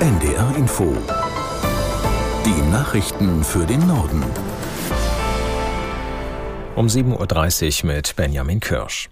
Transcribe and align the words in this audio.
NDR 0.00 0.56
Info. 0.56 0.96
Die 2.46 2.70
Nachrichten 2.72 3.44
für 3.44 3.66
den 3.66 3.86
Norden. 3.86 4.24
Um 6.74 6.86
7.30 6.86 7.84
Uhr 7.84 7.92
mit 7.92 8.16
Benjamin 8.16 8.60
Kirsch. 8.60 9.10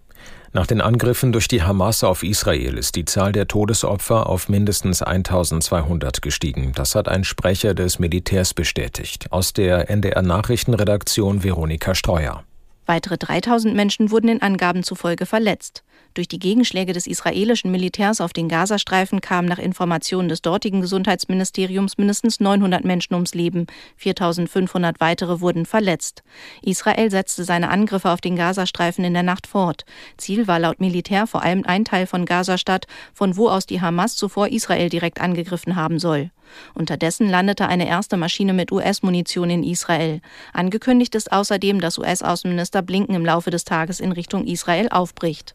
Nach 0.54 0.66
den 0.66 0.80
Angriffen 0.80 1.30
durch 1.30 1.46
die 1.46 1.62
Hamas 1.62 2.04
auf 2.04 2.22
Israel 2.22 2.78
ist 2.78 2.96
die 2.96 3.04
Zahl 3.04 3.32
der 3.32 3.46
Todesopfer 3.46 4.30
auf 4.30 4.48
mindestens 4.48 5.02
1200 5.02 6.22
gestiegen. 6.22 6.72
Das 6.74 6.94
hat 6.94 7.06
ein 7.06 7.24
Sprecher 7.24 7.74
des 7.74 7.98
Militärs 7.98 8.54
bestätigt. 8.54 9.30
Aus 9.30 9.52
der 9.52 9.90
NDR 9.90 10.22
Nachrichtenredaktion 10.22 11.44
Veronika 11.44 11.94
Streuer. 11.94 12.44
Weitere 12.88 13.18
3000 13.18 13.74
Menschen 13.74 14.10
wurden 14.10 14.28
den 14.28 14.40
Angaben 14.40 14.82
zufolge 14.82 15.26
verletzt. 15.26 15.84
Durch 16.14 16.26
die 16.26 16.38
Gegenschläge 16.38 16.94
des 16.94 17.06
israelischen 17.06 17.70
Militärs 17.70 18.22
auf 18.22 18.32
den 18.32 18.48
Gazastreifen 18.48 19.20
kamen 19.20 19.46
nach 19.46 19.58
Informationen 19.58 20.30
des 20.30 20.40
dortigen 20.40 20.80
Gesundheitsministeriums 20.80 21.98
mindestens 21.98 22.40
900 22.40 22.86
Menschen 22.86 23.12
ums 23.12 23.34
Leben. 23.34 23.66
4500 23.98 25.00
weitere 25.00 25.42
wurden 25.42 25.66
verletzt. 25.66 26.22
Israel 26.62 27.10
setzte 27.10 27.44
seine 27.44 27.68
Angriffe 27.68 28.08
auf 28.08 28.22
den 28.22 28.36
Gazastreifen 28.36 29.04
in 29.04 29.12
der 29.12 29.22
Nacht 29.22 29.46
fort. 29.46 29.84
Ziel 30.16 30.48
war 30.48 30.58
laut 30.58 30.80
Militär 30.80 31.26
vor 31.26 31.42
allem 31.42 31.64
ein 31.66 31.84
Teil 31.84 32.06
von 32.06 32.24
Gazastadt, 32.24 32.86
von 33.12 33.36
wo 33.36 33.50
aus 33.50 33.66
die 33.66 33.82
Hamas 33.82 34.16
zuvor 34.16 34.48
Israel 34.48 34.88
direkt 34.88 35.20
angegriffen 35.20 35.76
haben 35.76 35.98
soll. 35.98 36.30
Unterdessen 36.74 37.28
landete 37.28 37.66
eine 37.68 37.88
erste 37.88 38.16
Maschine 38.16 38.52
mit 38.52 38.72
US-Munition 38.72 39.50
in 39.50 39.62
Israel. 39.62 40.20
Angekündigt 40.52 41.14
ist 41.14 41.32
außerdem, 41.32 41.80
dass 41.80 41.98
US-Außenminister 41.98 42.82
Blinken 42.82 43.14
im 43.14 43.24
Laufe 43.24 43.50
des 43.50 43.64
Tages 43.64 44.00
in 44.00 44.12
Richtung 44.12 44.46
Israel 44.46 44.88
aufbricht. 44.90 45.54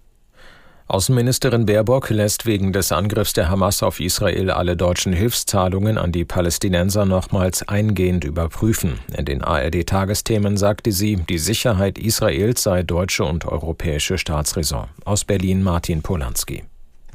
Außenministerin 0.88 1.66
Baerbock 1.66 2.10
lässt 2.10 2.46
wegen 2.46 2.74
des 2.74 2.92
Angriffs 2.92 3.34
der 3.34 3.50
Hamas 3.50 3.82
auf 3.84 4.00
Israel 4.00 4.52
alle 4.52 4.76
deutschen 4.76 5.14
Hilfszahlungen 5.14 5.98
an 5.98 6.12
die 6.12 6.26
Palästinenser 6.26 7.06
nochmals 7.06 7.68
eingehend 7.68 8.26
überprüfen. 8.26 9.00
In 9.18 9.26
den 9.26 9.42
ARD-Tagesthemen 9.44 10.58
sagte 10.58 10.92
sie, 10.92 11.16
die 11.16 11.38
Sicherheit 11.38 11.98
Israels 11.98 12.64
sei 12.64 12.84
deutsche 12.84 13.24
und 13.24 13.46
europäische 13.46 14.18
Staatsräson. 14.18 14.88
Aus 15.06 15.24
Berlin 15.24 15.64
Martin 15.64 16.02
Polanski. 16.02 16.64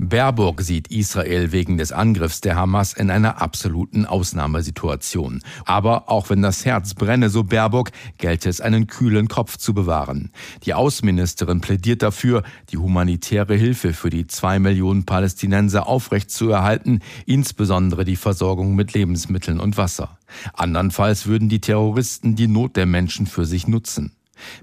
Baerbock 0.00 0.60
sieht 0.62 0.88
Israel 0.88 1.50
wegen 1.50 1.76
des 1.76 1.90
Angriffs 1.90 2.40
der 2.40 2.54
Hamas 2.54 2.92
in 2.92 3.10
einer 3.10 3.42
absoluten 3.42 4.06
Ausnahmesituation. 4.06 5.42
Aber 5.64 6.08
auch 6.08 6.30
wenn 6.30 6.40
das 6.40 6.64
Herz 6.64 6.94
brenne, 6.94 7.30
so 7.30 7.42
Baerbock, 7.42 7.90
gelte 8.16 8.48
es 8.48 8.60
einen 8.60 8.86
kühlen 8.86 9.26
Kopf 9.26 9.56
zu 9.56 9.74
bewahren. 9.74 10.30
Die 10.62 10.74
Außenministerin 10.74 11.60
plädiert 11.60 12.02
dafür, 12.02 12.44
die 12.70 12.76
humanitäre 12.76 13.56
Hilfe 13.56 13.92
für 13.92 14.10
die 14.10 14.28
zwei 14.28 14.60
Millionen 14.60 15.04
Palästinenser 15.04 15.88
aufrechtzuerhalten, 15.88 17.00
insbesondere 17.26 18.04
die 18.04 18.16
Versorgung 18.16 18.76
mit 18.76 18.92
Lebensmitteln 18.92 19.58
und 19.58 19.76
Wasser. 19.76 20.18
Andernfalls 20.54 21.26
würden 21.26 21.48
die 21.48 21.60
Terroristen 21.60 22.36
die 22.36 22.46
Not 22.46 22.76
der 22.76 22.86
Menschen 22.86 23.26
für 23.26 23.44
sich 23.44 23.66
nutzen. 23.66 24.12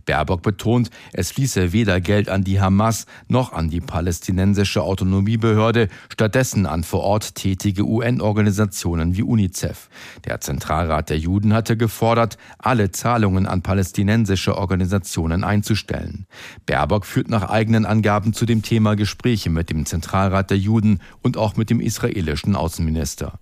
Baerbock 0.05 0.41
betont, 0.41 0.89
es 1.13 1.31
fließe 1.31 1.73
weder 1.73 2.01
Geld 2.01 2.29
an 2.29 2.43
die 2.43 2.59
Hamas 2.59 3.05
noch 3.27 3.53
an 3.53 3.69
die 3.69 3.81
palästinensische 3.81 4.81
Autonomiebehörde, 4.83 5.89
stattdessen 6.09 6.65
an 6.65 6.83
vor 6.83 7.01
Ort 7.01 7.35
tätige 7.35 7.83
UN-Organisationen 7.83 9.15
wie 9.15 9.23
UNICEF. 9.23 9.89
Der 10.25 10.41
Zentralrat 10.41 11.09
der 11.09 11.17
Juden 11.17 11.53
hatte 11.53 11.77
gefordert, 11.77 12.37
alle 12.57 12.91
Zahlungen 12.91 13.45
an 13.45 13.61
palästinensische 13.61 14.57
Organisationen 14.57 15.43
einzustellen. 15.43 16.25
Baerbock 16.65 17.05
führt 17.05 17.29
nach 17.29 17.49
eigenen 17.49 17.85
Angaben 17.85 18.33
zu 18.33 18.45
dem 18.45 18.61
Thema 18.61 18.95
Gespräche 18.95 19.49
mit 19.49 19.69
dem 19.69 19.85
Zentralrat 19.85 20.49
der 20.49 20.57
Juden 20.57 20.99
und 21.21 21.37
auch 21.37 21.55
mit 21.55 21.69
dem 21.69 21.79
israelischen 21.79 22.55
Außenminister. 22.55 23.39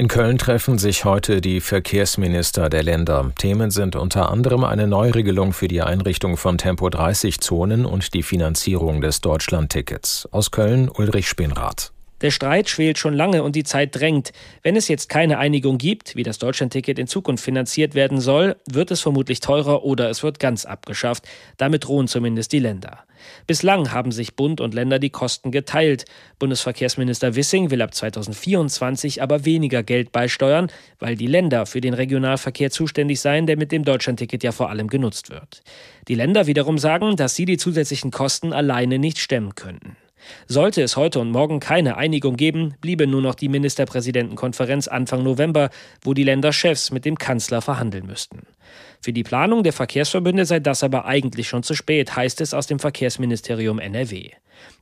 In 0.00 0.08
Köln 0.08 0.38
treffen 0.38 0.78
sich 0.78 1.04
heute 1.04 1.42
die 1.42 1.60
Verkehrsminister 1.60 2.70
der 2.70 2.82
Länder. 2.82 3.32
Themen 3.36 3.70
sind 3.70 3.96
unter 3.96 4.30
anderem 4.30 4.64
eine 4.64 4.86
Neuregelung 4.86 5.52
für 5.52 5.68
die 5.68 5.82
Einrichtung 5.82 6.38
von 6.38 6.56
Tempo-30-Zonen 6.56 7.84
und 7.84 8.14
die 8.14 8.22
Finanzierung 8.22 9.02
des 9.02 9.20
Deutschlandtickets. 9.20 10.26
Aus 10.32 10.52
Köln 10.52 10.88
Ulrich 10.88 11.28
Spinrath. 11.28 11.92
Der 12.22 12.30
Streit 12.30 12.68
schwelt 12.68 12.98
schon 12.98 13.14
lange 13.14 13.42
und 13.42 13.56
die 13.56 13.64
Zeit 13.64 13.96
drängt. 13.96 14.32
Wenn 14.62 14.76
es 14.76 14.88
jetzt 14.88 15.08
keine 15.08 15.38
Einigung 15.38 15.78
gibt, 15.78 16.16
wie 16.16 16.22
das 16.22 16.38
Deutschlandticket 16.38 16.98
in 16.98 17.06
Zukunft 17.06 17.42
finanziert 17.42 17.94
werden 17.94 18.20
soll, 18.20 18.56
wird 18.70 18.90
es 18.90 19.00
vermutlich 19.00 19.40
teurer 19.40 19.84
oder 19.84 20.10
es 20.10 20.22
wird 20.22 20.38
ganz 20.38 20.66
abgeschafft. 20.66 21.26
Damit 21.56 21.84
drohen 21.84 22.08
zumindest 22.08 22.52
die 22.52 22.58
Länder. 22.58 23.04
Bislang 23.46 23.92
haben 23.92 24.12
sich 24.12 24.34
Bund 24.34 24.60
und 24.60 24.74
Länder 24.74 24.98
die 24.98 25.10
Kosten 25.10 25.50
geteilt. 25.50 26.04
Bundesverkehrsminister 26.38 27.36
Wissing 27.36 27.70
will 27.70 27.82
ab 27.82 27.94
2024 27.94 29.22
aber 29.22 29.44
weniger 29.44 29.82
Geld 29.82 30.12
beisteuern, 30.12 30.70
weil 30.98 31.16
die 31.16 31.26
Länder 31.26 31.66
für 31.66 31.80
den 31.80 31.94
Regionalverkehr 31.94 32.70
zuständig 32.70 33.20
seien, 33.20 33.46
der 33.46 33.56
mit 33.56 33.72
dem 33.72 33.84
Deutschlandticket 33.84 34.42
ja 34.42 34.52
vor 34.52 34.70
allem 34.70 34.88
genutzt 34.88 35.30
wird. 35.30 35.62
Die 36.08 36.14
Länder 36.14 36.46
wiederum 36.46 36.78
sagen, 36.78 37.16
dass 37.16 37.34
sie 37.34 37.44
die 37.44 37.58
zusätzlichen 37.58 38.10
Kosten 38.10 38.52
alleine 38.52 38.98
nicht 38.98 39.18
stemmen 39.18 39.54
könnten. 39.54 39.96
Sollte 40.46 40.82
es 40.82 40.96
heute 40.96 41.20
und 41.20 41.30
morgen 41.30 41.60
keine 41.60 41.96
Einigung 41.96 42.36
geben, 42.36 42.74
bliebe 42.80 43.06
nur 43.06 43.22
noch 43.22 43.34
die 43.34 43.48
Ministerpräsidentenkonferenz 43.48 44.88
Anfang 44.88 45.22
November, 45.22 45.70
wo 46.02 46.14
die 46.14 46.24
Länderchefs 46.24 46.90
mit 46.90 47.04
dem 47.04 47.18
Kanzler 47.18 47.62
verhandeln 47.62 48.06
müssten. 48.06 48.46
Für 49.00 49.12
die 49.12 49.22
Planung 49.22 49.62
der 49.62 49.72
Verkehrsverbünde 49.72 50.44
sei 50.44 50.60
das 50.60 50.84
aber 50.84 51.06
eigentlich 51.06 51.48
schon 51.48 51.62
zu 51.62 51.74
spät, 51.74 52.16
heißt 52.16 52.40
es 52.40 52.52
aus 52.52 52.66
dem 52.66 52.78
Verkehrsministerium 52.78 53.78
NRW. 53.78 54.30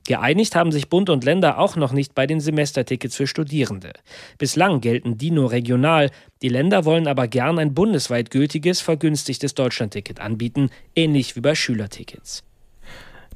Geeinigt 0.05 0.55
haben 0.55 0.71
sich 0.71 0.89
Bund 0.89 1.09
und 1.09 1.23
Länder 1.23 1.57
auch 1.57 1.75
noch 1.77 1.93
nicht 1.93 2.15
bei 2.15 2.27
den 2.27 2.41
Semestertickets 2.41 3.15
für 3.15 3.27
Studierende. 3.27 3.93
Bislang 4.37 4.81
gelten 4.81 5.17
die 5.17 5.31
nur 5.31 5.51
regional, 5.51 6.11
die 6.41 6.49
Länder 6.49 6.83
wollen 6.83 7.07
aber 7.07 7.27
gern 7.27 7.59
ein 7.59 7.73
bundesweit 7.73 8.29
gültiges, 8.29 8.81
vergünstigtes 8.81 9.53
Deutschlandticket 9.53 10.19
anbieten, 10.19 10.69
ähnlich 10.95 11.35
wie 11.35 11.41
bei 11.41 11.55
Schülertickets. 11.55 12.43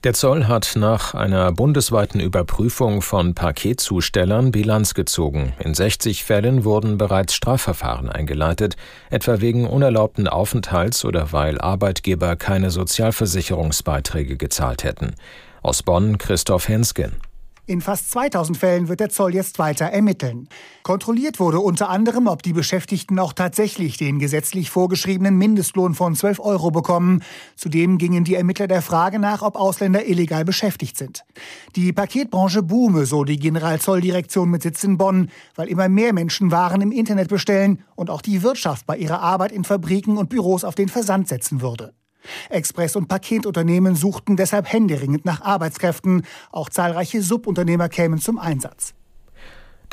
Der 0.04 0.14
Zoll 0.14 0.48
hat 0.48 0.74
nach 0.76 1.14
einer 1.14 1.54
bundesweiten 1.54 2.20
Überprüfung 2.20 3.02
von 3.02 3.36
Paketzustellern 3.36 4.52
Bilanz 4.52 4.96
gezogen. 4.96 5.54
In 5.60 5.74
60 5.74 6.26
Fällen 6.26 6.66
wurden 6.66 6.98
bereits 6.98 7.34
Strafverfahren 7.34 8.10
eingeleitet, 8.10 8.76
etwa 9.10 9.40
wegen 9.40 9.66
unerlaubten 9.66 10.28
Aufenthalts 10.28 11.06
oder 11.06 11.32
weil 11.32 11.62
Arbeitgeber 11.62 12.36
keine 12.36 12.70
Sozialversicherungsbeiträge 12.70 14.36
gezahlt 14.36 14.84
hätten. 14.84 15.16
Aus 15.62 15.84
Bonn 15.84 16.18
Christoph 16.18 16.68
Hensken. 16.68 17.14
In 17.66 17.80
fast 17.80 18.12
2000 18.12 18.58
Fällen 18.58 18.90
wird 18.90 19.00
der 19.00 19.08
Zoll 19.08 19.34
jetzt 19.34 19.58
weiter 19.58 19.86
ermitteln. 19.86 20.50
Kontrolliert 20.84 21.40
wurde 21.40 21.62
unter 21.62 21.90
anderem, 21.90 22.28
ob 22.28 22.44
die 22.44 22.52
Beschäftigten 22.52 23.18
auch 23.20 23.32
tatsächlich 23.32 23.96
den 23.96 24.20
gesetzlich 24.20 24.70
vorgeschriebenen 24.70 25.38
Mindestlohn 25.38 25.94
von 25.94 26.14
12 26.14 26.42
Euro 26.42 26.72
bekommen. 26.72 27.24
Zudem 27.56 27.98
gingen 27.98 28.26
die 28.26 28.36
Ermittler 28.36 28.68
der 28.68 28.82
Frage 28.82 29.18
nach, 29.18 29.42
ob 29.44 29.56
Ausländer 29.56 30.06
illegal 30.06 30.44
beschäftigt 30.44 30.98
sind. 30.98 31.24
Die 31.78 31.94
Paketbranche 31.94 32.64
boome, 32.64 33.06
so 33.06 33.24
die 33.24 33.40
Generalzolldirektion 33.40 34.50
mit 34.50 34.64
Sitz 34.64 34.84
in 34.84 34.98
Bonn, 34.98 35.30
weil 35.56 35.70
immer 35.70 35.88
mehr 35.88 36.12
Menschen 36.12 36.52
Waren 36.52 36.82
im 36.82 36.92
Internet 36.92 37.30
bestellen 37.30 37.82
und 37.96 38.10
auch 38.10 38.22
die 38.22 38.44
Wirtschaft 38.44 38.86
bei 38.86 38.98
ihrer 38.98 39.22
Arbeit 39.22 39.54
in 39.54 39.64
Fabriken 39.64 40.18
und 40.18 40.28
Büros 40.28 40.66
auf 40.66 40.76
den 40.76 40.90
Versand 40.90 41.30
setzen 41.30 41.62
würde. 41.62 41.94
Express- 42.50 42.96
und 42.96 43.08
Paketunternehmen 43.08 43.96
suchten 43.96 44.38
deshalb 44.38 44.72
händeringend 44.72 45.26
nach 45.26 45.42
Arbeitskräften. 45.42 46.26
Auch 46.52 46.70
zahlreiche 46.70 47.22
Subunternehmer 47.22 47.90
kämen 47.90 48.20
zum 48.20 48.38
Einsatz. 48.38 48.94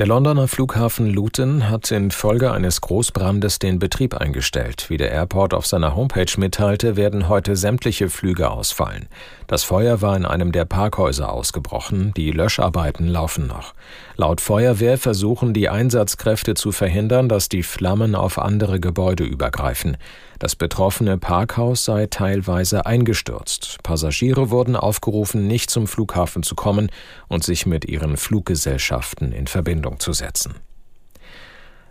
Der 0.00 0.06
Londoner 0.06 0.48
Flughafen 0.48 1.10
Luton 1.10 1.68
hat 1.68 1.90
infolge 1.90 2.50
eines 2.52 2.80
Großbrandes 2.80 3.58
den 3.58 3.78
Betrieb 3.78 4.14
eingestellt. 4.14 4.88
Wie 4.88 4.96
der 4.96 5.10
Airport 5.10 5.52
auf 5.52 5.66
seiner 5.66 5.94
Homepage 5.94 6.32
mitteilte, 6.38 6.96
werden 6.96 7.28
heute 7.28 7.54
sämtliche 7.54 8.08
Flüge 8.08 8.50
ausfallen. 8.50 9.08
Das 9.46 9.62
Feuer 9.62 10.00
war 10.00 10.16
in 10.16 10.24
einem 10.24 10.52
der 10.52 10.64
Parkhäuser 10.64 11.30
ausgebrochen. 11.30 12.14
Die 12.16 12.30
Löscharbeiten 12.30 13.08
laufen 13.08 13.46
noch. 13.46 13.74
Laut 14.16 14.40
Feuerwehr 14.40 14.96
versuchen 14.96 15.52
die 15.52 15.68
Einsatzkräfte 15.68 16.54
zu 16.54 16.72
verhindern, 16.72 17.28
dass 17.28 17.50
die 17.50 17.62
Flammen 17.62 18.14
auf 18.14 18.38
andere 18.38 18.80
Gebäude 18.80 19.24
übergreifen. 19.24 19.98
Das 20.38 20.56
betroffene 20.56 21.18
Parkhaus 21.18 21.84
sei 21.84 22.06
teilweise 22.06 22.86
eingestürzt. 22.86 23.76
Passagiere 23.82 24.48
wurden 24.48 24.76
aufgerufen, 24.76 25.46
nicht 25.46 25.68
zum 25.68 25.86
Flughafen 25.86 26.42
zu 26.42 26.54
kommen 26.54 26.88
und 27.28 27.44
sich 27.44 27.66
mit 27.66 27.84
ihren 27.84 28.16
Fluggesellschaften 28.16 29.32
in 29.32 29.46
Verbindung 29.46 29.89
zu 29.98 30.12
setzen. 30.12 30.54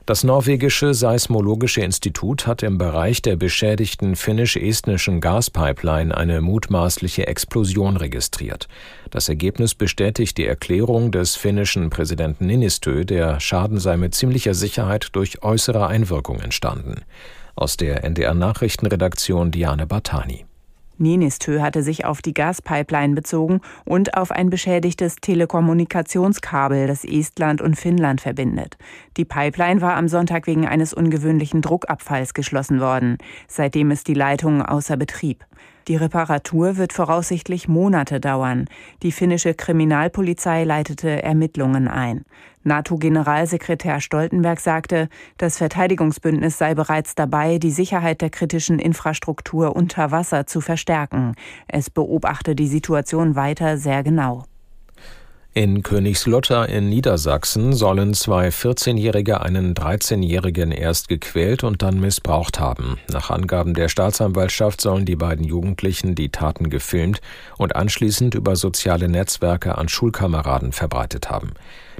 Das 0.09 0.23
norwegische 0.23 0.95
Seismologische 0.95 1.81
Institut 1.81 2.47
hat 2.47 2.63
im 2.63 2.79
Bereich 2.79 3.21
der 3.21 3.35
beschädigten 3.35 4.15
finnisch-estnischen 4.15 5.21
Gaspipeline 5.21 6.17
eine 6.17 6.41
mutmaßliche 6.41 7.27
Explosion 7.27 7.95
registriert. 7.95 8.67
Das 9.11 9.29
Ergebnis 9.29 9.75
bestätigt 9.75 10.39
die 10.39 10.47
Erklärung 10.47 11.11
des 11.11 11.35
finnischen 11.35 11.91
Präsidenten 11.91 12.47
Ninistö, 12.47 13.05
der 13.05 13.39
Schaden 13.39 13.77
sei 13.77 13.97
mit 13.97 14.15
ziemlicher 14.15 14.55
Sicherheit 14.55 15.09
durch 15.11 15.43
äußere 15.43 15.85
Einwirkung 15.85 16.39
entstanden. 16.39 17.03
Aus 17.53 17.77
der 17.77 18.03
NDR 18.03 18.33
Nachrichtenredaktion 18.33 19.51
Diane 19.51 19.85
Bartani. 19.85 20.48
Ninistö 20.99 21.61
hatte 21.61 21.81
sich 21.81 22.05
auf 22.05 22.21
die 22.21 22.33
Gaspipeline 22.33 23.15
bezogen 23.15 23.61
und 23.85 24.15
auf 24.15 24.31
ein 24.31 24.49
beschädigtes 24.49 25.15
Telekommunikationskabel, 25.15 26.87
das 26.87 27.03
Estland 27.05 27.61
und 27.61 27.75
Finnland 27.75 28.21
verbindet. 28.21 28.77
Die 29.17 29.25
Pipeline 29.25 29.81
war 29.81 29.95
am 29.95 30.07
Sonntag 30.07 30.45
wegen 30.45 30.67
eines 30.67 30.93
ungewöhnlichen 30.93 31.61
Druckabfalls 31.61 32.33
geschlossen 32.33 32.79
worden. 32.79 33.17
Seitdem 33.47 33.91
ist 33.91 34.07
die 34.07 34.13
Leitung 34.13 34.61
außer 34.61 34.97
Betrieb. 34.97 35.45
Die 35.87 35.95
Reparatur 35.95 36.77
wird 36.77 36.93
voraussichtlich 36.93 37.67
Monate 37.67 38.19
dauern. 38.19 38.65
Die 39.01 39.11
finnische 39.11 39.53
Kriminalpolizei 39.53 40.63
leitete 40.63 41.23
Ermittlungen 41.23 41.87
ein. 41.87 42.25
NATO-Generalsekretär 42.63 44.01
Stoltenberg 44.01 44.59
sagte, 44.59 45.07
das 45.37 45.57
Verteidigungsbündnis 45.57 46.57
sei 46.57 46.75
bereits 46.75 47.15
dabei, 47.15 47.57
die 47.57 47.71
Sicherheit 47.71 48.21
der 48.21 48.29
kritischen 48.29 48.79
Infrastruktur 48.79 49.75
unter 49.75 50.11
Wasser 50.11 50.45
zu 50.45 50.61
verstärken. 50.61 51.35
Es 51.67 51.89
beobachte 51.89 52.55
die 52.55 52.67
Situation 52.67 53.35
weiter 53.35 53.77
sehr 53.77 54.03
genau. 54.03 54.43
In 55.59 55.83
Königslutter 55.83 56.69
in 56.69 56.87
Niedersachsen 56.87 57.73
sollen 57.73 58.13
zwei 58.13 58.47
14-Jährige 58.47 59.41
einen 59.41 59.73
13-Jährigen 59.73 60.71
erst 60.71 61.09
gequält 61.09 61.65
und 61.65 61.81
dann 61.81 61.99
missbraucht 61.99 62.61
haben. 62.61 62.97
Nach 63.11 63.29
Angaben 63.29 63.73
der 63.73 63.89
Staatsanwaltschaft 63.89 64.79
sollen 64.79 65.03
die 65.03 65.17
beiden 65.17 65.43
Jugendlichen 65.43 66.15
die 66.15 66.29
Taten 66.29 66.69
gefilmt 66.69 67.19
und 67.57 67.75
anschließend 67.75 68.35
über 68.35 68.55
soziale 68.55 69.09
Netzwerke 69.09 69.77
an 69.77 69.89
Schulkameraden 69.89 70.71
verbreitet 70.71 71.29
haben. 71.29 71.51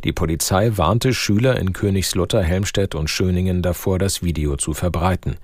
Die 0.06 0.14
Polizei 0.14 0.78
warnte 0.78 1.14
Schüler 1.14 1.60
in 1.60 1.74
Königslutter, 1.74 2.42
Helmstedt 2.42 2.96
und 2.96 3.10
Schöningen 3.10 3.62
davor, 3.62 4.00
das 4.00 4.24
Video 4.24 4.56
zu 4.56 4.74
verbreiten. 4.74 5.36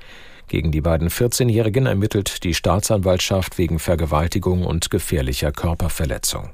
Gegen 0.47 0.71
die 0.71 0.79
beiden 0.79 1.09
14-Jährigen 1.09 1.85
ermittelt 1.85 2.45
die 2.45 2.53
Staatsanwaltschaft 2.53 3.57
wegen 3.57 3.77
Vergewaltigung 3.77 4.65
und 4.65 4.89
gefährlicher 4.89 5.51
Körperverletzung. 5.51 6.53